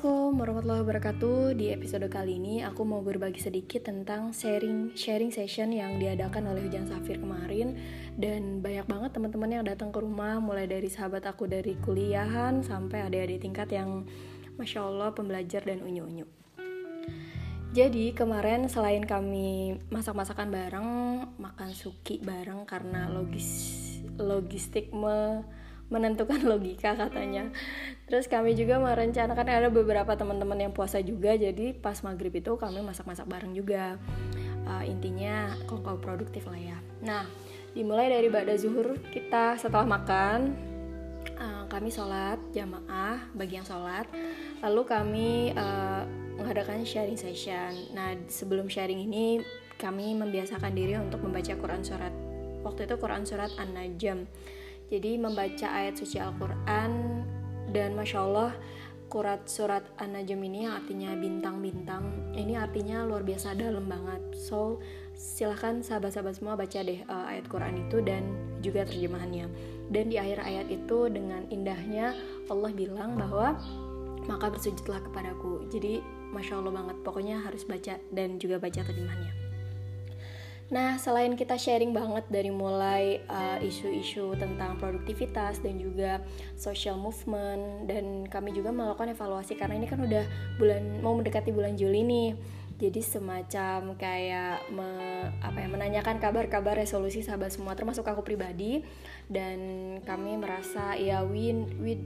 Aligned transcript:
Assalamualaikum 0.00 0.40
warahmatullahi 0.40 0.80
wabarakatuh. 0.80 1.40
Di 1.60 1.66
episode 1.76 2.08
kali 2.08 2.40
ini 2.40 2.64
aku 2.64 2.88
mau 2.88 3.04
berbagi 3.04 3.36
sedikit 3.36 3.84
tentang 3.84 4.32
sharing 4.32 4.96
sharing 4.96 5.28
session 5.28 5.76
yang 5.76 6.00
diadakan 6.00 6.48
oleh 6.48 6.64
Hujan 6.64 6.88
Safir 6.88 7.20
kemarin 7.20 7.76
dan 8.16 8.64
banyak 8.64 8.88
banget 8.88 9.12
teman-teman 9.12 9.60
yang 9.60 9.64
datang 9.68 9.92
ke 9.92 10.00
rumah 10.00 10.40
mulai 10.40 10.64
dari 10.64 10.88
sahabat 10.88 11.28
aku 11.28 11.44
dari 11.44 11.76
kuliahan 11.84 12.64
sampai 12.64 13.12
adik-adik 13.12 13.44
tingkat 13.44 13.68
yang 13.76 14.08
masya 14.56 14.88
Allah 14.88 15.12
pembelajar 15.12 15.68
dan 15.68 15.84
unyu-unyu. 15.84 16.24
Jadi 17.76 18.16
kemarin 18.16 18.72
selain 18.72 19.04
kami 19.04 19.76
masak-masakan 19.92 20.48
bareng, 20.48 20.88
makan 21.36 21.76
suki 21.76 22.24
bareng 22.24 22.64
karena 22.64 23.04
logis 23.12 23.76
logistik 24.16 24.96
me 24.96 25.44
menentukan 25.90 26.40
logika 26.46 26.94
katanya. 26.94 27.50
Terus 28.06 28.30
kami 28.30 28.54
juga 28.54 28.78
merencanakan 28.78 29.46
ada 29.46 29.68
beberapa 29.68 30.14
teman-teman 30.14 30.70
yang 30.70 30.72
puasa 30.72 31.02
juga, 31.02 31.34
jadi 31.34 31.74
pas 31.74 31.98
maghrib 32.06 32.30
itu 32.34 32.54
kami 32.54 32.80
masak-masak 32.80 33.26
bareng 33.26 33.52
juga. 33.52 33.98
Uh, 34.64 34.86
intinya 34.86 35.50
kok 35.66 35.82
produktif 35.98 36.46
lah 36.46 36.58
ya. 36.58 36.78
Nah, 37.02 37.26
dimulai 37.74 38.06
dari 38.06 38.30
ba'da 38.30 38.54
zuhur 38.54 38.98
kita 39.10 39.58
setelah 39.58 39.86
makan 39.86 40.54
uh, 41.38 41.64
kami 41.66 41.90
sholat 41.90 42.38
jamaah 42.54 43.18
bagi 43.34 43.58
yang 43.58 43.66
sholat, 43.66 44.06
lalu 44.62 44.82
kami 44.86 45.28
uh, 45.58 46.06
mengadakan 46.38 46.86
sharing 46.86 47.18
session. 47.18 47.74
Nah, 47.94 48.14
sebelum 48.30 48.70
sharing 48.70 49.02
ini 49.10 49.42
kami 49.80 50.14
membiasakan 50.14 50.76
diri 50.76 50.94
untuk 51.00 51.24
membaca 51.24 51.56
Quran 51.56 51.82
surat 51.82 52.12
waktu 52.60 52.84
itu 52.84 52.94
Quran 53.00 53.24
surat 53.24 53.48
An-Najm 53.56 54.28
jadi 54.90 55.22
membaca 55.22 55.70
ayat 55.70 55.94
suci 55.94 56.18
Al-Quran 56.18 57.22
dan 57.70 57.94
Masya 57.94 58.18
Allah 58.26 58.50
kurat 59.10 59.42
surat 59.46 59.82
An-Najm 59.98 60.38
ini 60.46 60.66
yang 60.66 60.78
artinya 60.82 61.10
bintang-bintang 61.18 62.30
ini 62.34 62.54
artinya 62.54 63.02
luar 63.06 63.26
biasa 63.26 63.58
dalam 63.58 63.86
banget. 63.86 64.22
So 64.34 64.82
silahkan 65.14 65.82
sahabat-sahabat 65.82 66.34
semua 66.38 66.54
baca 66.54 66.78
deh 66.78 67.02
uh, 67.06 67.26
ayat 67.26 67.46
Quran 67.50 67.86
itu 67.86 68.02
dan 68.02 68.22
juga 68.62 68.86
terjemahannya. 68.86 69.46
Dan 69.90 70.10
di 70.10 70.18
akhir 70.18 70.42
ayat 70.42 70.66
itu 70.70 71.10
dengan 71.10 71.46
indahnya 71.50 72.14
Allah 72.46 72.70
bilang 72.70 73.18
bahwa 73.18 73.58
maka 74.30 74.46
bersujudlah 74.50 75.02
kepadaku. 75.10 75.66
Jadi 75.70 76.02
Masya 76.30 76.62
Allah 76.62 76.70
banget. 76.70 76.96
Pokoknya 77.02 77.42
harus 77.42 77.66
baca 77.66 77.98
dan 78.14 78.38
juga 78.38 78.62
baca 78.62 78.82
terjemahannya 78.86 79.39
Nah, 80.70 81.02
selain 81.02 81.34
kita 81.34 81.58
sharing 81.58 81.90
banget 81.90 82.30
dari 82.30 82.54
mulai 82.54 83.26
uh, 83.26 83.58
isu-isu 83.58 84.30
uh, 84.30 84.38
tentang 84.38 84.78
produktivitas 84.78 85.58
dan 85.58 85.82
juga 85.82 86.22
social 86.54 86.94
movement 86.94 87.90
dan 87.90 88.22
kami 88.30 88.54
juga 88.54 88.70
melakukan 88.70 89.10
evaluasi 89.10 89.58
karena 89.58 89.82
ini 89.82 89.90
kan 89.90 89.98
udah 89.98 90.22
bulan 90.62 91.02
mau 91.02 91.18
mendekati 91.18 91.50
bulan 91.50 91.74
Juli 91.74 92.06
nih. 92.06 92.30
Jadi 92.80 93.02
semacam 93.04 93.92
kayak 93.98 94.72
me, 94.72 94.88
apa 95.42 95.58
ya 95.58 95.68
menanyakan 95.68 96.16
kabar-kabar 96.16 96.78
resolusi 96.78 97.20
sahabat 97.20 97.52
semua 97.52 97.76
termasuk 97.76 98.08
aku 98.08 98.24
pribadi 98.24 98.80
dan 99.28 99.58
kami 100.06 100.40
merasa 100.40 100.96
ya 100.96 101.20
we 101.20 101.52
we 101.76 102.00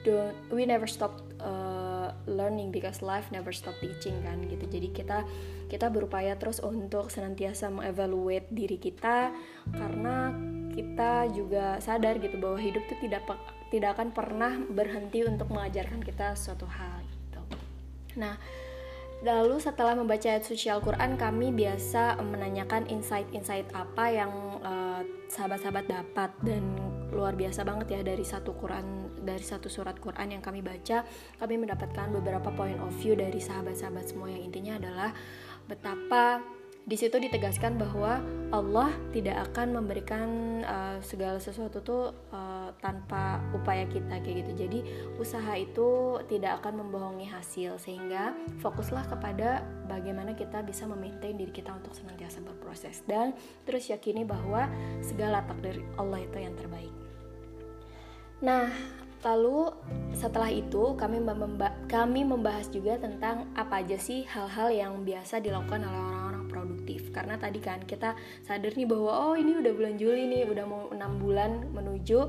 don't 0.00 0.32
we 0.48 0.64
never 0.64 0.88
stop 0.88 1.20
uh, 1.44 1.93
learning 2.28 2.68
because 2.74 3.00
life 3.00 3.30
never 3.32 3.54
stop 3.54 3.76
teaching 3.80 4.18
kan 4.26 4.42
gitu. 4.44 4.66
Jadi 4.68 4.92
kita 4.92 5.24
kita 5.72 5.88
berupaya 5.88 6.36
terus 6.36 6.60
untuk 6.60 7.08
senantiasa 7.08 7.72
mengevaluate 7.72 8.50
diri 8.52 8.76
kita 8.76 9.32
karena 9.72 10.34
kita 10.74 11.30
juga 11.32 11.78
sadar 11.78 12.18
gitu 12.20 12.36
bahwa 12.36 12.58
hidup 12.58 12.82
itu 12.90 13.08
tidak 13.08 13.24
tidak 13.70 13.98
akan 13.98 14.10
pernah 14.10 14.52
berhenti 14.70 15.24
untuk 15.24 15.50
mengajarkan 15.50 16.02
kita 16.02 16.34
suatu 16.38 16.66
hal 16.66 17.02
gitu. 17.02 17.42
Nah, 18.20 18.38
lalu 19.24 19.58
setelah 19.58 19.96
membaca 19.96 20.28
ayat 20.28 20.44
suci 20.44 20.68
Al-Qur'an 20.68 21.16
kami 21.16 21.50
biasa 21.50 22.20
menanyakan 22.20 22.86
insight-insight 22.86 23.66
apa 23.72 24.04
yang 24.12 24.32
uh, 24.62 25.00
sahabat-sahabat 25.32 25.86
dapat 25.90 26.30
dan 26.44 26.62
luar 27.14 27.38
biasa 27.38 27.62
banget 27.62 27.94
ya 27.94 28.00
dari 28.02 28.26
satu 28.26 28.52
Quran 28.58 29.16
dari 29.22 29.42
satu 29.42 29.70
surat 29.70 29.96
Quran 29.96 30.36
yang 30.36 30.42
kami 30.42 30.60
baca 30.60 31.06
kami 31.38 31.54
mendapatkan 31.56 32.10
beberapa 32.10 32.50
point 32.52 32.78
of 32.82 32.92
view 32.98 33.14
dari 33.14 33.38
sahabat-sahabat 33.38 34.10
semua 34.10 34.28
yang 34.28 34.42
intinya 34.42 34.76
adalah 34.76 35.10
betapa 35.64 36.42
di 36.84 37.00
situ 37.00 37.16
ditegaskan 37.16 37.80
bahwa 37.80 38.20
Allah 38.52 38.92
tidak 39.08 39.40
akan 39.50 39.80
memberikan 39.80 40.28
uh, 40.68 41.00
segala 41.00 41.40
sesuatu 41.40 41.80
tuh 41.80 42.12
uh, 42.28 42.76
tanpa 42.84 43.40
upaya 43.56 43.88
kita 43.88 44.20
kayak 44.20 44.44
gitu. 44.44 44.52
Jadi 44.68 44.78
usaha 45.16 45.56
itu 45.56 46.20
tidak 46.28 46.60
akan 46.60 46.84
membohongi 46.84 47.24
hasil 47.24 47.80
sehingga 47.80 48.36
fokuslah 48.60 49.08
kepada 49.08 49.64
bagaimana 49.88 50.36
kita 50.36 50.60
bisa 50.60 50.84
memaintain 50.84 51.40
diri 51.40 51.56
kita 51.56 51.72
untuk 51.72 51.96
senantiasa 51.96 52.44
berproses 52.44 53.00
dan 53.08 53.32
terus 53.64 53.88
yakini 53.88 54.28
bahwa 54.28 54.68
segala 55.00 55.40
takdir 55.48 55.80
Allah 55.96 56.20
itu 56.20 56.36
yang 56.36 56.52
terbaik. 56.52 57.03
Nah, 58.44 58.68
Lalu 59.24 59.72
setelah 60.12 60.52
itu 60.52 60.92
kami 61.00 61.16
memba 61.16 61.72
kami 61.88 62.28
membahas 62.28 62.68
juga 62.68 63.00
tentang 63.00 63.48
apa 63.56 63.80
aja 63.80 63.96
sih 63.96 64.28
hal-hal 64.28 64.68
yang 64.68 64.92
biasa 65.00 65.40
dilakukan 65.40 65.80
oleh 65.80 65.96
orang-orang 65.96 66.44
produktif. 66.52 67.08
Karena 67.08 67.40
tadi 67.40 67.56
kan 67.56 67.80
kita 67.88 68.12
sadar 68.44 68.76
nih 68.76 68.84
bahwa 68.84 69.32
oh 69.32 69.34
ini 69.34 69.56
udah 69.64 69.72
bulan 69.72 69.96
Juli 69.96 70.28
nih, 70.28 70.44
udah 70.44 70.64
mau 70.68 70.92
enam 70.92 71.16
bulan 71.16 71.72
menuju 71.72 72.20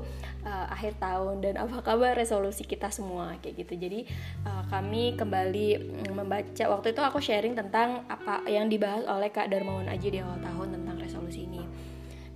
uh, 0.48 0.66
akhir 0.72 0.96
tahun 0.96 1.44
dan 1.44 1.60
apa 1.60 1.84
kabar 1.84 2.16
resolusi 2.16 2.64
kita 2.64 2.88
semua 2.88 3.36
kayak 3.44 3.68
gitu. 3.68 3.76
Jadi 3.76 4.08
uh, 4.48 4.64
kami 4.72 5.20
kembali 5.20 5.68
membaca 6.16 6.64
waktu 6.72 6.96
itu 6.96 7.00
aku 7.04 7.20
sharing 7.20 7.52
tentang 7.52 8.08
apa 8.08 8.40
yang 8.48 8.72
dibahas 8.72 9.04
oleh 9.04 9.28
Kak 9.28 9.52
Darmawan 9.52 9.92
Aji 9.92 10.16
di 10.16 10.18
awal 10.24 10.40
tahun 10.40 10.80
tentang 10.80 10.96
resolusi 10.96 11.44
ini. 11.44 11.60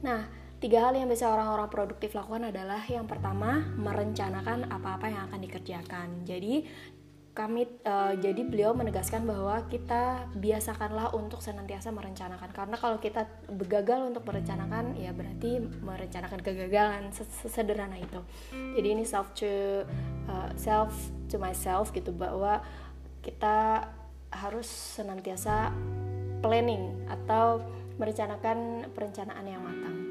Nah, 0.04 0.39
Tiga 0.60 0.84
hal 0.84 0.92
yang 0.92 1.08
bisa 1.08 1.24
orang-orang 1.32 1.72
produktif 1.72 2.12
lakukan 2.12 2.52
adalah 2.52 2.84
yang 2.84 3.08
pertama 3.08 3.64
merencanakan 3.80 4.68
apa-apa 4.68 5.08
yang 5.08 5.24
akan 5.32 5.40
dikerjakan. 5.40 6.08
Jadi 6.28 6.68
kami 7.32 7.64
uh, 7.88 8.12
jadi 8.20 8.44
beliau 8.44 8.76
menegaskan 8.76 9.24
bahwa 9.24 9.64
kita 9.72 10.28
biasakanlah 10.36 11.16
untuk 11.16 11.40
senantiasa 11.40 11.88
merencanakan 11.88 12.52
karena 12.52 12.76
kalau 12.76 13.00
kita 13.00 13.24
gagal 13.64 14.12
untuk 14.12 14.28
merencanakan 14.28 14.98
ya 15.00 15.16
berarti 15.16 15.64
merencanakan 15.80 16.44
kegagalan 16.44 17.08
sederhana 17.48 17.96
itu. 17.96 18.20
Jadi 18.52 18.88
ini 18.92 19.08
self 19.08 19.32
to 19.32 19.48
uh, 20.28 20.52
self 20.60 20.92
to 21.32 21.40
myself 21.40 21.88
gitu 21.96 22.12
bahwa 22.12 22.60
kita 23.24 23.88
harus 24.28 24.68
senantiasa 24.68 25.72
planning 26.44 27.08
atau 27.08 27.64
merencanakan 27.96 28.92
perencanaan 28.92 29.46
yang 29.48 29.64
matang. 29.64 30.09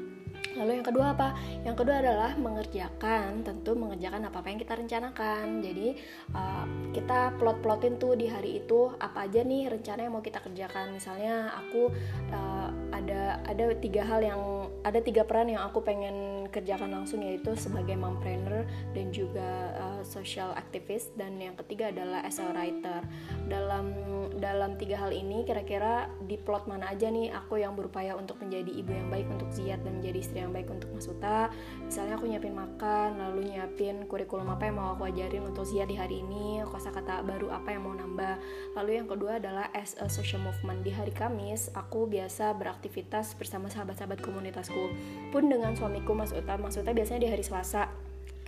Lalu 0.56 0.80
yang 0.80 0.86
kedua 0.86 1.06
apa? 1.14 1.28
Yang 1.66 1.76
kedua 1.84 1.96
adalah 2.00 2.32
mengerjakan, 2.38 3.42
tentu 3.42 3.74
mengerjakan 3.74 4.26
apa-apa 4.30 4.48
yang 4.50 4.60
kita 4.60 4.74
rencanakan. 4.78 5.44
Jadi 5.62 5.88
uh, 6.34 6.64
kita 6.94 7.34
plot-plotin 7.36 7.98
tuh 7.98 8.14
di 8.14 8.26
hari 8.30 8.62
itu 8.62 8.94
apa 8.98 9.26
aja 9.26 9.42
nih 9.42 9.70
rencana 9.70 10.00
yang 10.06 10.14
mau 10.14 10.24
kita 10.24 10.38
kerjakan. 10.42 10.94
Misalnya 10.94 11.50
aku 11.54 11.90
uh, 12.32 12.68
ada 12.94 13.42
ada 13.46 13.64
tiga 13.78 14.06
hal 14.06 14.20
yang 14.22 14.40
ada 14.86 15.00
tiga 15.02 15.26
peran 15.26 15.50
yang 15.50 15.62
aku 15.66 15.82
pengen 15.84 16.39
kerjakan 16.50 16.92
langsung 16.92 17.22
yaitu 17.24 17.54
sebagai 17.56 17.94
mompreneur 17.96 18.66
dan 18.92 19.14
juga 19.14 19.74
uh, 19.78 20.02
social 20.02 20.52
activist. 20.58 21.14
Dan 21.14 21.40
yang 21.40 21.56
ketiga 21.56 21.94
adalah 21.94 22.26
a 22.26 22.32
writer. 22.52 23.00
Dalam 23.46 23.94
dalam 24.38 24.76
tiga 24.76 25.00
hal 25.00 25.10
ini 25.14 25.42
kira-kira 25.46 26.10
di 26.24 26.36
plot 26.36 26.66
mana 26.66 26.90
aja 26.92 27.08
nih 27.10 27.30
aku 27.30 27.60
yang 27.60 27.74
berupaya 27.74 28.14
untuk 28.14 28.38
menjadi 28.42 28.70
ibu 28.70 28.90
yang 28.90 29.08
baik 29.08 29.26
untuk 29.30 29.48
Ziyad 29.52 29.82
dan 29.82 30.00
menjadi 30.00 30.18
istri 30.18 30.38
yang 30.42 30.52
baik 30.52 30.68
untuk 30.70 30.90
Mas 30.92 31.06
Uta? 31.06 31.50
Misalnya 31.84 32.16
aku 32.18 32.26
nyiapin 32.26 32.54
makan 32.54 33.20
lalu 33.20 33.54
nyiapin 33.54 34.06
kurikulum 34.10 34.48
apa 34.50 34.66
yang 34.68 34.76
mau 34.80 34.96
aku 34.96 35.06
ajarin 35.10 35.44
untuk 35.46 35.64
Zia 35.68 35.84
di 35.86 35.94
hari 35.94 36.22
ini 36.24 36.64
kosakata 36.66 37.22
baru 37.22 37.52
apa 37.52 37.74
yang 37.74 37.86
mau 37.86 37.94
nambah. 37.94 38.34
Lalu 38.74 38.90
yang 39.02 39.06
kedua 39.06 39.38
adalah 39.38 39.68
as 39.76 39.94
a 40.00 40.06
social 40.08 40.40
movement. 40.42 40.82
Di 40.82 40.90
hari 40.90 41.12
Kamis 41.12 41.68
aku 41.76 42.08
biasa 42.08 42.56
beraktivitas 42.56 43.36
bersama 43.36 43.68
sahabat-sahabat 43.68 44.24
komunitasku. 44.24 44.90
Pun 45.30 45.46
dengan 45.46 45.76
suamiku 45.76 46.16
Mas 46.16 46.32
Mas 46.44 46.76
Uta 46.76 46.90
biasanya 46.90 47.20
di 47.24 47.30
hari 47.30 47.44
Selasa. 47.44 47.88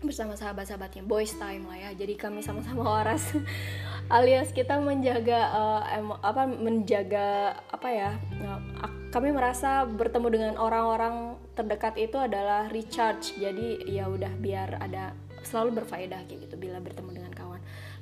Bersama 0.02 0.34
sahabat-sahabatnya. 0.34 1.06
Boys 1.06 1.30
time 1.38 1.70
lah 1.70 1.78
ya. 1.78 1.90
Jadi 1.94 2.18
kami 2.18 2.42
sama-sama 2.42 2.82
waras. 2.82 3.22
Alias 4.10 4.50
kita 4.50 4.82
menjaga 4.82 5.40
uh, 5.54 5.82
em, 5.94 6.10
apa 6.10 6.42
menjaga 6.50 7.54
apa 7.70 7.88
ya 7.88 8.10
uh, 8.42 8.58
kami 9.14 9.30
merasa 9.30 9.86
bertemu 9.86 10.28
dengan 10.32 10.54
orang-orang 10.58 11.38
terdekat 11.54 11.94
itu 12.00 12.18
adalah 12.18 12.66
recharge. 12.66 13.38
Jadi 13.38 13.86
ya 13.86 14.10
udah 14.10 14.32
biar 14.42 14.82
ada 14.82 15.14
selalu 15.46 15.84
berfaedah 15.84 16.26
kayak 16.26 16.50
gitu 16.50 16.58
bila 16.58 16.82
bertemu 16.82 17.10
dengan 17.14 17.21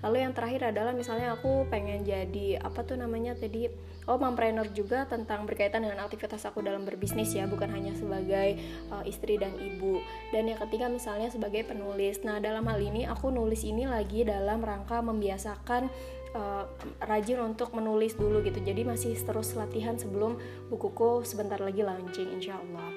lalu 0.00 0.24
yang 0.24 0.32
terakhir 0.32 0.72
adalah 0.72 0.96
misalnya 0.96 1.36
aku 1.36 1.68
pengen 1.68 2.04
jadi 2.04 2.60
apa 2.60 2.82
tuh 2.84 2.96
namanya 2.96 3.36
tadi 3.36 3.68
oh 4.08 4.16
mompreneur 4.16 4.66
juga 4.72 5.04
tentang 5.06 5.44
berkaitan 5.44 5.84
dengan 5.84 6.02
aktivitas 6.02 6.42
aku 6.48 6.64
dalam 6.64 6.82
berbisnis 6.82 7.30
ya 7.36 7.44
bukan 7.44 7.70
hanya 7.70 7.92
sebagai 7.94 8.58
uh, 8.90 9.06
istri 9.06 9.36
dan 9.36 9.54
ibu. 9.60 10.02
Dan 10.34 10.50
yang 10.50 10.58
ketiga 10.66 10.90
misalnya 10.90 11.30
sebagai 11.30 11.62
penulis. 11.68 12.18
Nah 12.26 12.42
dalam 12.42 12.66
hal 12.66 12.82
ini 12.82 13.06
aku 13.06 13.30
nulis 13.30 13.62
ini 13.62 13.86
lagi 13.86 14.26
dalam 14.26 14.64
rangka 14.64 14.98
membiasakan 15.04 15.86
uh, 16.34 16.64
rajin 17.06 17.38
untuk 17.44 17.70
menulis 17.76 18.18
dulu 18.18 18.42
gitu. 18.42 18.58
Jadi 18.58 18.82
masih 18.82 19.14
terus 19.14 19.54
latihan 19.54 19.94
sebelum 19.94 20.40
bukuku 20.72 21.22
sebentar 21.22 21.62
lagi 21.62 21.86
launching 21.86 22.34
insya 22.34 22.58
Allah. 22.58 22.90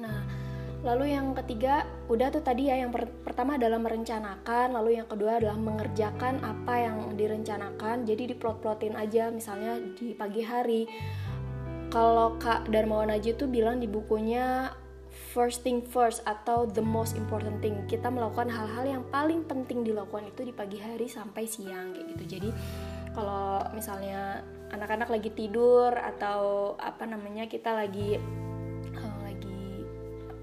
Nah 0.00 0.41
lalu 0.82 1.14
yang 1.14 1.30
ketiga 1.38 1.86
udah 2.10 2.34
tuh 2.34 2.42
tadi 2.42 2.66
ya 2.66 2.82
yang 2.82 2.90
per 2.90 3.06
pertama 3.22 3.54
adalah 3.54 3.78
merencanakan 3.78 4.74
lalu 4.74 4.98
yang 4.98 5.06
kedua 5.06 5.38
adalah 5.38 5.54
mengerjakan 5.54 6.42
apa 6.42 6.74
yang 6.82 7.14
direncanakan. 7.14 8.02
Jadi 8.02 8.34
diplot-plotin 8.34 8.98
aja 8.98 9.30
misalnya 9.30 9.78
di 9.78 10.14
pagi 10.14 10.42
hari. 10.42 10.82
Kalau 11.92 12.40
Kak 12.40 12.72
Darmawan 12.72 13.12
aja 13.12 13.36
tuh 13.36 13.46
bilang 13.46 13.78
di 13.78 13.86
bukunya 13.86 14.72
first 15.12 15.60
thing 15.60 15.84
first 15.84 16.24
atau 16.24 16.64
the 16.66 16.82
most 16.82 17.14
important 17.14 17.62
thing. 17.62 17.78
Kita 17.86 18.08
melakukan 18.08 18.48
hal-hal 18.48 18.84
yang 18.98 19.04
paling 19.12 19.44
penting 19.44 19.84
dilakukan 19.84 20.28
itu 20.28 20.42
di 20.42 20.52
pagi 20.56 20.80
hari 20.80 21.06
sampai 21.06 21.44
siang 21.44 21.94
kayak 21.94 22.16
gitu. 22.16 22.24
Jadi 22.36 22.50
kalau 23.12 23.60
misalnya 23.76 24.40
anak-anak 24.72 25.12
lagi 25.12 25.30
tidur 25.36 25.92
atau 25.92 26.74
apa 26.80 27.04
namanya 27.04 27.44
kita 27.44 27.76
lagi 27.76 28.16
lagi 28.16 28.16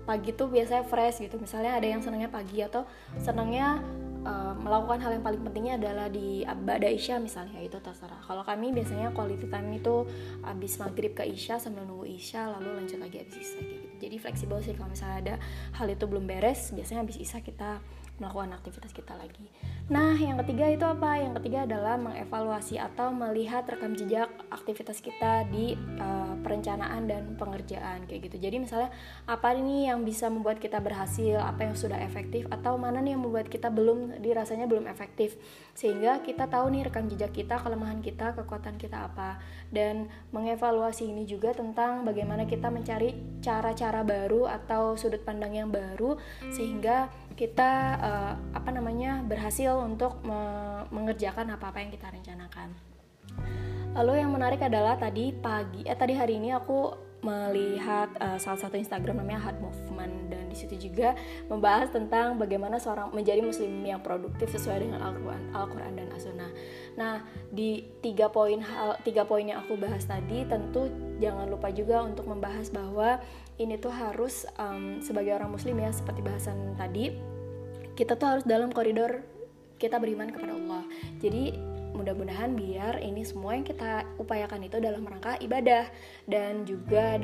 pagi 0.09 0.33
tuh 0.33 0.49
biasanya 0.49 0.81
fresh 0.81 1.21
gitu. 1.21 1.37
Misalnya 1.37 1.77
ada 1.77 1.85
yang 1.85 2.01
senangnya 2.01 2.33
pagi 2.33 2.65
atau 2.65 2.89
senangnya 3.21 3.77
uh, 4.25 4.57
melakukan 4.57 4.99
hal 5.05 5.11
yang 5.13 5.23
paling 5.23 5.41
pentingnya 5.45 5.77
adalah 5.77 6.07
di 6.09 6.41
Bada 6.43 6.89
Isya 6.89 7.21
misalnya 7.21 7.61
itu 7.61 7.77
terserah. 7.77 8.17
Kalau 8.25 8.41
kami 8.41 8.73
biasanya 8.73 9.13
quality 9.13 9.45
time 9.45 9.69
itu 9.77 10.09
habis 10.41 10.81
maghrib 10.81 11.13
ke 11.13 11.23
Isya 11.29 11.61
sambil 11.61 11.85
nunggu 11.85 12.09
Isya 12.09 12.49
lalu 12.57 12.81
lanjut 12.81 12.97
lagi 12.97 13.21
habis 13.21 13.37
Isya 13.37 13.61
gitu. 13.61 13.87
Jadi 14.01 14.15
fleksibel 14.17 14.57
sih 14.65 14.73
kalau 14.73 14.89
misalnya 14.89 15.17
ada 15.21 15.35
hal 15.77 15.85
itu 15.85 16.05
belum 16.09 16.25
beres 16.25 16.73
biasanya 16.73 17.05
habis 17.05 17.21
isa 17.21 17.43
kita 17.43 17.77
melakukan 18.19 18.53
aktivitas 18.55 18.91
kita 18.93 19.15
lagi. 19.15 19.47
Nah, 19.89 20.13
yang 20.13 20.37
ketiga 20.45 20.69
itu 20.69 20.85
apa? 20.85 21.17
Yang 21.17 21.41
ketiga 21.41 21.65
adalah 21.65 21.97
mengevaluasi 21.97 22.77
atau 22.77 23.09
melihat 23.09 23.65
rekam 23.65 23.97
jejak 23.97 24.29
aktivitas 24.53 25.01
kita 25.01 25.49
di 25.49 25.73
uh, 25.97 26.37
perencanaan 26.45 27.09
dan 27.09 27.33
pengerjaan 27.39 28.05
kayak 28.05 28.29
gitu. 28.29 28.37
Jadi 28.37 28.61
misalnya 28.61 28.93
apa 29.25 29.57
ini 29.57 29.89
yang 29.89 30.05
bisa 30.05 30.29
membuat 30.29 30.61
kita 30.61 30.77
berhasil, 30.77 31.41
apa 31.41 31.65
yang 31.65 31.73
sudah 31.73 31.97
efektif 32.05 32.45
atau 32.53 32.77
mana 32.77 33.01
nih 33.01 33.17
yang 33.17 33.25
membuat 33.25 33.49
kita 33.49 33.73
belum 33.73 34.21
dirasanya 34.21 34.69
belum 34.69 34.85
efektif. 34.85 35.39
Sehingga 35.73 36.21
kita 36.21 36.45
tahu 36.45 36.69
nih 36.69 36.85
rekam 36.85 37.09
jejak 37.09 37.33
kita, 37.33 37.57
kelemahan 37.57 38.05
kita, 38.05 38.37
kekuatan 38.37 38.77
kita 38.77 39.09
apa. 39.09 39.41
Dan 39.73 40.05
mengevaluasi 40.29 41.09
ini 41.09 41.25
juga 41.25 41.49
tentang 41.55 42.05
bagaimana 42.05 42.45
kita 42.45 42.69
mencari 42.69 43.39
cara-cara 43.41 44.05
baru 44.05 44.45
atau 44.45 44.93
sudut 44.99 45.23
pandang 45.23 45.55
yang 45.55 45.69
baru 45.71 46.19
sehingga 46.51 47.07
kita 47.39 47.71
uh, 48.03 48.08
apa 48.53 48.69
namanya 48.73 49.21
berhasil 49.25 49.77
untuk 49.79 50.19
me 50.25 50.39
mengerjakan 50.89 51.53
apa-apa 51.53 51.81
yang 51.83 51.91
kita 51.93 52.07
rencanakan. 52.09 52.73
Lalu 53.97 54.21
yang 54.21 54.31
menarik 54.33 54.61
adalah 54.61 54.95
tadi 54.97 55.33
pagi 55.33 55.85
eh 55.85 55.97
tadi 55.97 56.13
hari 56.13 56.37
ini 56.37 56.53
aku 56.53 57.09
melihat 57.19 58.07
uh, 58.23 58.39
salah 58.39 58.59
satu 58.59 58.79
Instagram 58.79 59.19
namanya 59.19 59.43
Heart 59.43 59.59
Movement 59.59 60.31
dan 60.31 60.47
di 60.47 60.55
situ 60.55 60.89
juga 60.89 61.19
membahas 61.51 61.91
tentang 61.91 62.39
bagaimana 62.39 62.79
seorang 62.79 63.11
menjadi 63.11 63.43
muslim 63.43 63.83
yang 63.83 63.99
produktif 63.99 64.47
sesuai 64.55 64.87
dengan 64.87 65.03
Al-Qur'an 65.03 65.51
Al-Qur'an 65.51 65.99
dan 65.99 66.07
As-Sunnah. 66.15 66.51
Nah, 66.95 67.27
di 67.51 67.83
tiga 67.99 68.31
poin 68.31 68.63
hal 68.63 68.95
tiga 69.03 69.27
poin 69.27 69.43
yang 69.43 69.59
aku 69.67 69.75
bahas 69.75 70.07
tadi 70.07 70.47
tentu 70.47 70.87
jangan 71.19 71.51
lupa 71.51 71.67
juga 71.75 72.07
untuk 72.07 72.23
membahas 72.23 72.71
bahwa 72.71 73.19
ini 73.59 73.75
tuh 73.75 73.91
harus 73.91 74.47
um, 74.55 75.03
sebagai 75.03 75.35
orang 75.35 75.51
muslim 75.51 75.75
ya 75.75 75.91
seperti 75.91 76.23
bahasan 76.23 76.55
tadi 76.79 77.19
kita 77.99 78.15
tuh 78.15 78.27
harus 78.31 78.45
dalam 78.47 78.71
koridor 78.71 79.27
kita 79.75 79.99
beriman 79.99 80.31
kepada 80.31 80.55
Allah. 80.55 80.83
Jadi 81.19 81.51
mudah-mudahan 81.91 82.55
biar 82.55 83.03
ini 83.03 83.27
semua 83.27 83.59
yang 83.59 83.67
kita 83.67 84.07
upayakan 84.15 84.63
itu 84.63 84.79
dalam 84.79 85.03
rangka 85.03 85.35
ibadah 85.43 85.91
dan 86.31 86.63
juga 86.63 87.19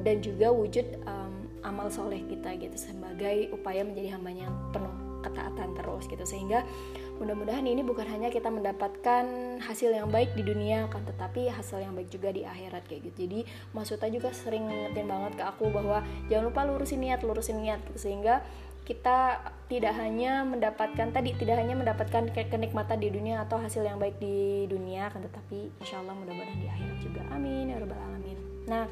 dan 0.00 0.16
juga 0.24 0.48
wujud 0.48 1.04
um, 1.04 1.52
amal 1.60 1.92
soleh 1.92 2.24
kita 2.24 2.56
gitu 2.56 2.72
sebagai 2.80 3.52
upaya 3.52 3.84
menjadi 3.84 4.16
hambanya 4.16 4.48
yang 4.48 4.56
penuh 4.72 4.94
ketaatan 5.20 5.76
terus 5.76 6.08
gitu. 6.08 6.24
Sehingga 6.24 6.64
mudah-mudahan 7.20 7.68
ini 7.68 7.84
bukan 7.84 8.08
hanya 8.08 8.32
kita 8.32 8.48
mendapatkan 8.48 9.24
hasil 9.60 9.92
yang 9.92 10.08
baik 10.08 10.32
di 10.32 10.40
dunia 10.40 10.88
kan 10.88 11.04
tetapi 11.04 11.52
hasil 11.52 11.84
yang 11.84 11.92
baik 11.92 12.08
juga 12.08 12.32
di 12.32 12.48
akhirat 12.48 12.88
kayak 12.88 13.12
gitu. 13.12 13.28
Jadi 13.28 13.40
maksudnya 13.76 14.08
juga 14.08 14.32
sering 14.32 14.64
ngetin 14.64 15.04
banget 15.04 15.32
ke 15.36 15.44
aku 15.44 15.68
bahwa 15.68 16.00
jangan 16.32 16.48
lupa 16.48 16.64
lurusin 16.64 17.04
niat 17.04 17.20
lurusin 17.20 17.60
niat 17.60 17.84
gitu. 17.92 18.00
Sehingga 18.08 18.40
kita 18.90 19.38
tidak 19.70 19.94
hanya 20.02 20.42
mendapatkan 20.42 21.14
tadi 21.14 21.30
tidak 21.38 21.62
hanya 21.62 21.78
mendapatkan 21.78 22.26
ke 22.34 22.50
kenikmatan 22.50 22.98
di 22.98 23.14
dunia 23.14 23.46
atau 23.46 23.62
hasil 23.62 23.86
yang 23.86 24.02
baik 24.02 24.18
di 24.18 24.66
dunia 24.66 25.06
kan 25.14 25.22
tetapi 25.22 25.70
insya 25.78 26.02
Allah 26.02 26.18
mudah-mudahan 26.18 26.58
di 26.58 26.66
akhirat 26.66 26.98
juga 26.98 27.22
amin 27.30 27.70
ya 27.70 27.78
rabbal 27.78 28.02
alamin 28.02 28.38
nah 28.66 28.90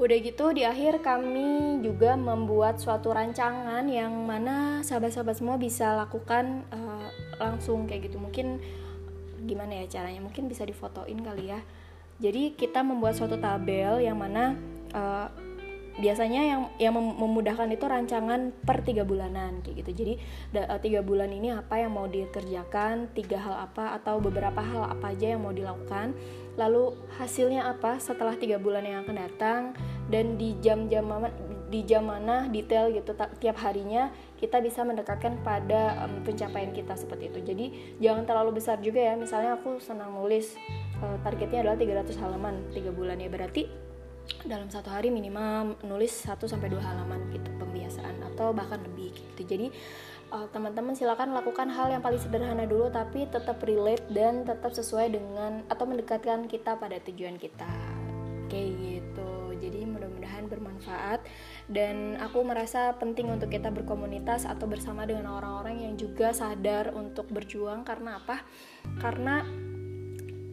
Udah 0.00 0.16
gitu 0.16 0.56
di 0.56 0.64
akhir 0.64 1.04
kami 1.04 1.84
juga 1.84 2.16
membuat 2.16 2.80
suatu 2.80 3.12
rancangan 3.12 3.84
yang 3.84 4.08
mana 4.24 4.80
sahabat-sahabat 4.80 5.36
semua 5.36 5.60
bisa 5.60 5.92
lakukan 5.92 6.64
uh, 6.72 7.04
langsung 7.36 7.84
kayak 7.84 8.08
gitu. 8.08 8.16
Mungkin 8.16 8.64
gimana 9.44 9.84
ya 9.84 10.00
caranya? 10.00 10.24
Mungkin 10.24 10.48
bisa 10.48 10.64
difotoin 10.64 11.20
kali 11.20 11.52
ya. 11.52 11.60
Jadi 12.16 12.56
kita 12.56 12.80
membuat 12.80 13.20
suatu 13.20 13.36
tabel 13.36 14.00
yang 14.00 14.16
mana 14.16 14.56
uh, 14.96 15.28
biasanya 15.98 16.42
yang 16.46 16.62
yang 16.78 16.94
memudahkan 16.94 17.66
itu 17.74 17.84
rancangan 17.88 18.54
per 18.62 18.86
tiga 18.86 19.02
bulanan 19.02 19.58
kayak 19.64 19.82
gitu. 19.82 19.90
Jadi 20.04 20.14
da, 20.54 20.78
tiga 20.78 21.02
bulan 21.02 21.34
ini 21.34 21.50
apa 21.50 21.82
yang 21.82 21.96
mau 21.96 22.06
dikerjakan 22.06 23.10
tiga 23.16 23.42
hal 23.42 23.66
apa 23.66 23.98
atau 23.98 24.22
beberapa 24.22 24.62
hal 24.62 24.86
apa 24.86 25.10
aja 25.10 25.34
yang 25.34 25.42
mau 25.42 25.50
dilakukan. 25.50 26.14
Lalu 26.54 26.94
hasilnya 27.18 27.66
apa 27.66 27.98
setelah 27.98 28.38
tiga 28.38 28.62
bulan 28.62 28.86
yang 28.86 29.02
akan 29.02 29.16
datang 29.16 29.62
dan 30.12 30.38
di 30.38 30.54
jam-jam 30.62 31.06
di 31.70 31.86
jam 31.86 32.10
mana 32.10 32.50
detail 32.50 32.90
gitu 32.90 33.14
tiap 33.38 33.62
harinya 33.62 34.10
kita 34.42 34.58
bisa 34.58 34.82
mendekatkan 34.82 35.38
pada 35.46 36.02
um, 36.02 36.18
pencapaian 36.26 36.74
kita 36.74 36.98
seperti 36.98 37.30
itu. 37.30 37.40
Jadi 37.46 37.66
jangan 38.02 38.26
terlalu 38.26 38.58
besar 38.58 38.82
juga 38.82 38.98
ya. 38.98 39.14
Misalnya 39.14 39.54
aku 39.54 39.78
senang 39.78 40.10
nulis 40.18 40.58
uh, 40.98 41.16
targetnya 41.22 41.62
adalah 41.62 41.78
300 41.78 42.18
halaman 42.18 42.54
tiga 42.74 42.90
bulan 42.90 43.22
ya. 43.22 43.30
Berarti 43.30 43.89
dalam 44.44 44.72
satu 44.72 44.88
hari 44.88 45.12
minimal 45.12 45.76
nulis 45.84 46.24
1 46.24 46.40
sampai 46.48 46.72
dua 46.72 46.80
halaman 46.80 47.28
gitu 47.34 47.50
pembiasaan 47.60 48.16
atau 48.34 48.56
bahkan 48.56 48.80
lebih 48.80 49.12
gitu. 49.12 49.44
Jadi 49.44 49.66
uh, 50.32 50.46
teman-teman 50.48 50.96
silakan 50.96 51.36
lakukan 51.36 51.68
hal 51.68 51.92
yang 51.92 52.00
paling 52.00 52.18
sederhana 52.18 52.64
dulu 52.64 52.88
tapi 52.88 53.28
tetap 53.28 53.60
relate 53.62 54.06
dan 54.08 54.46
tetap 54.46 54.72
sesuai 54.72 55.12
dengan 55.12 55.62
atau 55.68 55.84
mendekatkan 55.84 56.48
kita 56.48 56.78
pada 56.80 56.96
tujuan 57.04 57.36
kita. 57.36 57.68
Kayak 58.50 58.70
gitu. 58.80 59.32
Jadi 59.60 59.84
mudah-mudahan 59.84 60.48
bermanfaat 60.48 61.20
dan 61.68 62.16
aku 62.16 62.40
merasa 62.40 62.96
penting 62.96 63.28
untuk 63.28 63.52
kita 63.52 63.68
berkomunitas 63.68 64.48
atau 64.48 64.64
bersama 64.64 65.04
dengan 65.04 65.28
orang-orang 65.36 65.84
yang 65.84 65.94
juga 66.00 66.32
sadar 66.32 66.96
untuk 66.96 67.28
berjuang 67.28 67.84
karena 67.84 68.18
apa? 68.24 68.40
Karena 68.98 69.44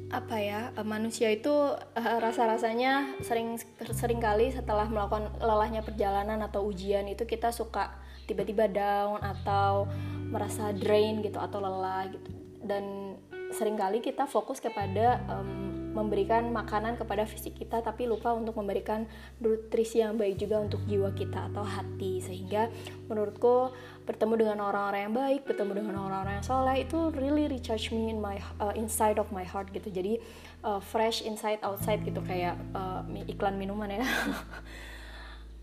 apa 0.08 0.40
ya 0.40 0.72
eh, 0.72 0.88
manusia 0.88 1.28
itu 1.28 1.52
uh, 1.76 2.18
rasa-rasanya 2.24 3.20
sering 3.20 3.60
sering 3.92 4.24
kali 4.24 4.56
setelah 4.56 4.88
melakukan 4.88 5.36
lelahnya 5.44 5.84
perjalanan 5.84 6.40
atau 6.48 6.64
ujian 6.64 7.04
itu 7.12 7.28
kita 7.28 7.52
suka 7.52 7.92
tiba-tiba 8.24 8.72
down 8.72 9.20
atau 9.20 9.88
merasa 10.32 10.72
drain 10.76 11.24
gitu 11.24 11.40
atau 11.40 11.60
lelah 11.60 12.12
gitu. 12.12 12.30
Dan 12.64 13.16
sering 13.52 13.80
kali 13.80 14.04
kita 14.04 14.28
fokus 14.28 14.60
kepada 14.60 15.24
um, 15.32 15.67
memberikan 15.98 16.54
makanan 16.54 17.02
kepada 17.02 17.26
fisik 17.26 17.58
kita 17.58 17.82
tapi 17.82 18.06
lupa 18.06 18.30
untuk 18.38 18.54
memberikan 18.62 19.10
nutrisi 19.42 20.06
yang 20.06 20.14
baik 20.14 20.38
juga 20.38 20.62
untuk 20.62 20.86
jiwa 20.86 21.10
kita 21.18 21.50
atau 21.50 21.66
hati. 21.66 22.22
Sehingga 22.22 22.70
menurutku 23.10 23.74
bertemu 24.06 24.34
dengan 24.38 24.58
orang-orang 24.70 25.10
yang 25.10 25.16
baik 25.18 25.42
bertemu 25.50 25.72
dengan 25.82 25.96
orang-orang 26.06 26.40
yang 26.40 26.46
soleh 26.46 26.78
itu 26.86 27.10
really 27.18 27.50
recharge 27.50 27.90
me 27.90 28.14
in 28.14 28.22
my 28.22 28.38
uh, 28.62 28.72
inside 28.78 29.18
of 29.18 29.26
my 29.34 29.44
heart 29.44 29.74
gitu. 29.74 29.90
Jadi 29.90 30.22
uh, 30.62 30.78
fresh 30.78 31.26
inside 31.26 31.58
outside 31.66 32.06
gitu. 32.06 32.22
Kayak 32.22 32.62
uh, 32.78 33.02
iklan 33.26 33.58
minuman 33.58 33.90
ya 33.90 34.06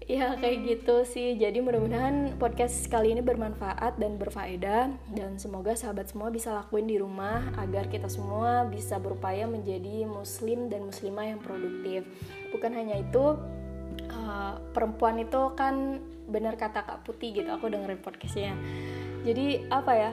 ya 0.05 0.37
kayak 0.37 0.59
gitu 0.69 1.05
sih. 1.09 1.37
Jadi 1.37 1.65
mudah-mudahan 1.65 2.37
podcast 2.37 2.89
kali 2.93 3.17
ini 3.17 3.23
bermanfaat 3.25 3.97
dan 3.97 4.21
berfaedah. 4.21 4.93
Dan 5.13 5.37
semoga 5.41 5.73
sahabat 5.73 6.13
semua 6.13 6.29
bisa 6.29 6.53
lakuin 6.53 6.89
di 6.89 7.01
rumah 7.01 7.41
agar 7.57 7.89
kita 7.89 8.09
semua 8.09 8.69
bisa 8.69 9.01
berupaya 9.01 9.49
menjadi 9.49 10.05
muslim 10.05 10.69
dan 10.69 10.85
muslimah 10.89 11.37
yang 11.37 11.41
produktif. 11.41 12.05
Bukan 12.53 12.73
hanya 12.77 13.01
itu 13.01 13.39
uh, 14.13 14.55
perempuan 14.77 15.21
itu 15.21 15.53
kan 15.57 16.01
benar 16.25 16.57
kata 16.57 16.85
kak 16.85 17.05
putih 17.05 17.37
gitu 17.37 17.49
aku 17.53 17.69
dengerin 17.69 18.01
podcastnya. 18.01 18.53
Jadi 19.25 19.69
apa 19.73 19.93
ya 19.97 20.13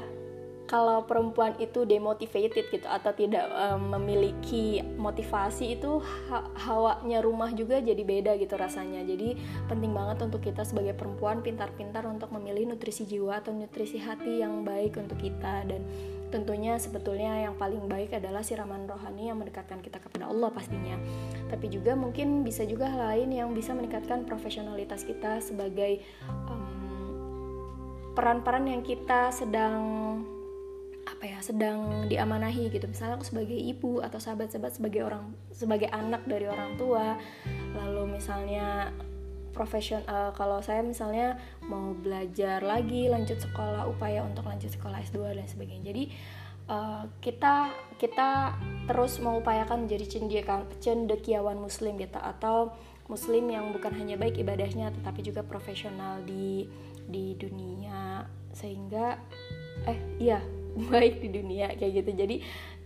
kalau 0.71 1.03
perempuan 1.03 1.51
itu 1.59 1.83
demotivated 1.83 2.71
gitu 2.71 2.87
atau 2.87 3.11
tidak 3.11 3.43
um, 3.51 3.91
memiliki 3.91 4.79
motivasi 4.95 5.75
itu 5.75 5.99
ha 6.31 6.47
hawanya 6.55 7.19
rumah 7.19 7.51
juga 7.51 7.83
jadi 7.83 7.99
beda 7.99 8.39
gitu 8.39 8.55
rasanya. 8.55 9.03
Jadi 9.03 9.35
penting 9.67 9.91
banget 9.91 10.23
untuk 10.23 10.39
kita 10.39 10.63
sebagai 10.63 10.95
perempuan 10.95 11.43
pintar-pintar 11.43 12.07
untuk 12.07 12.31
memilih 12.31 12.71
nutrisi 12.71 13.03
jiwa 13.03 13.43
atau 13.43 13.51
nutrisi 13.51 13.99
hati 13.99 14.39
yang 14.39 14.63
baik 14.63 14.95
untuk 14.95 15.19
kita. 15.19 15.67
Dan 15.67 15.83
tentunya 16.31 16.79
sebetulnya 16.79 17.51
yang 17.51 17.59
paling 17.59 17.91
baik 17.91 18.15
adalah 18.15 18.39
siraman 18.39 18.87
rohani 18.87 19.27
yang 19.27 19.43
mendekatkan 19.43 19.83
kita 19.83 19.99
kepada 19.99 20.31
Allah 20.31 20.55
pastinya. 20.55 20.95
Tapi 21.51 21.67
juga 21.67 21.99
mungkin 21.99 22.47
bisa 22.47 22.63
juga 22.63 22.87
hal 22.87 23.19
lain 23.19 23.35
yang 23.35 23.51
bisa 23.51 23.75
meningkatkan 23.75 24.23
profesionalitas 24.23 25.03
kita 25.03 25.43
sebagai 25.43 25.99
peran-peran 28.15 28.63
um, 28.63 28.71
yang 28.71 28.81
kita 28.87 29.35
sedang 29.35 29.83
apa 31.21 31.37
ya 31.37 31.39
sedang 31.45 32.09
diamanahi 32.09 32.73
gitu. 32.73 32.89
Misalnya 32.89 33.21
aku 33.21 33.29
sebagai 33.29 33.53
ibu 33.53 34.01
atau 34.01 34.17
sahabat-sahabat 34.17 34.73
sebagai 34.73 35.05
orang 35.05 35.37
sebagai 35.53 35.85
anak 35.93 36.25
dari 36.25 36.49
orang 36.49 36.81
tua 36.81 37.13
lalu 37.77 38.17
misalnya 38.17 38.89
profesion 39.53 40.01
uh, 40.09 40.33
kalau 40.33 40.65
saya 40.65 40.81
misalnya 40.81 41.37
mau 41.69 41.93
belajar 41.93 42.65
lagi 42.65 43.05
lanjut 43.05 43.37
sekolah 43.37 43.85
upaya 43.85 44.25
untuk 44.25 44.49
lanjut 44.49 44.73
sekolah 44.73 44.97
S2 44.97 45.37
dan 45.37 45.45
sebagainya. 45.45 45.93
Jadi 45.93 46.03
uh, 46.73 47.05
kita 47.21 47.69
kita 48.01 48.57
terus 48.89 49.21
mengupayakan 49.21 49.85
menjadi 49.85 50.17
cendekiawan, 50.81 51.61
muslim 51.61 52.01
gitu 52.01 52.17
atau 52.17 52.73
muslim 53.05 53.45
yang 53.45 53.69
bukan 53.69 53.93
hanya 53.93 54.17
baik 54.17 54.41
ibadahnya 54.41 54.89
tetapi 54.89 55.21
juga 55.21 55.45
profesional 55.45 56.25
di 56.25 56.65
di 57.05 57.37
dunia. 57.37 58.25
Sehingga 58.57 59.21
eh 59.85 60.01
iya 60.17 60.60
baik 60.91 61.23
di 61.23 61.29
dunia 61.31 61.73
kayak 61.75 62.03
gitu. 62.03 62.11
Jadi 62.15 62.35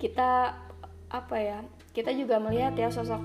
kita 0.02 0.56
apa 1.06 1.38
ya 1.38 1.60
kita 1.96 2.12
juga 2.12 2.42
melihat 2.42 2.76
ya 2.76 2.92
sosok 2.92 3.22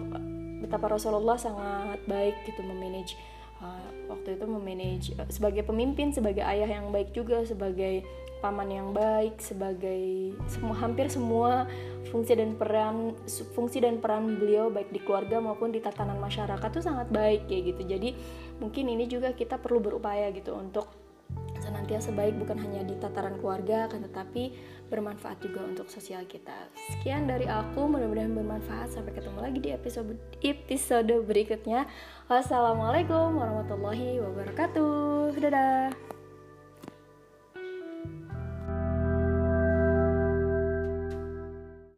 betapa 0.60 0.92
Rasulullah 0.92 1.40
sangat 1.40 2.04
baik 2.04 2.44
gitu 2.46 2.60
memanage 2.62 3.16
uh, 3.58 3.88
waktu 4.12 4.36
itu 4.36 4.44
memanage 4.46 5.06
uh, 5.16 5.26
sebagai 5.32 5.64
pemimpin 5.64 6.12
sebagai 6.12 6.44
ayah 6.44 6.68
yang 6.68 6.92
baik 6.92 7.10
juga 7.16 7.42
sebagai 7.42 8.04
paman 8.40 8.72
yang 8.72 8.88
baik 8.96 9.36
sebagai 9.40 10.32
semua 10.48 10.76
hampir 10.80 11.12
semua 11.12 11.68
fungsi 12.08 12.32
dan 12.36 12.56
peran 12.56 13.12
fungsi 13.52 13.84
dan 13.84 14.00
peran 14.00 14.40
beliau 14.40 14.72
baik 14.72 14.88
di 14.88 15.00
keluarga 15.04 15.44
maupun 15.44 15.70
di 15.70 15.80
tatanan 15.84 16.16
masyarakat 16.16 16.68
tuh 16.72 16.80
sangat 16.80 17.12
baik 17.12 17.44
kayak 17.46 17.76
gitu. 17.76 17.82
Jadi 17.84 18.10
mungkin 18.58 18.88
ini 18.88 19.04
juga 19.04 19.36
kita 19.36 19.60
perlu 19.60 19.84
berupaya 19.84 20.32
gitu 20.32 20.56
untuk 20.56 20.88
senantiasa 21.70 22.10
baik 22.10 22.34
bukan 22.42 22.58
hanya 22.58 22.82
di 22.82 22.98
tataran 22.98 23.38
keluarga 23.38 23.86
akan 23.86 24.10
tetapi 24.10 24.50
bermanfaat 24.90 25.38
juga 25.38 25.62
untuk 25.62 25.86
sosial 25.86 26.26
kita. 26.26 26.66
Sekian 26.90 27.30
dari 27.30 27.46
aku, 27.46 27.86
mudah-mudahan 27.86 28.34
bermanfaat. 28.34 28.90
Sampai 28.90 29.14
ketemu 29.14 29.38
lagi 29.38 29.62
di 29.62 29.70
episode 29.70 30.18
episode 30.42 31.14
berikutnya. 31.22 31.86
Wassalamualaikum 32.26 33.38
warahmatullahi 33.38 34.18
wabarakatuh. 34.18 35.38
Dadah. 35.38 36.09